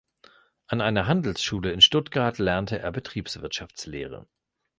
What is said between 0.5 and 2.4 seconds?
An einer Handelsschule in Stuttgart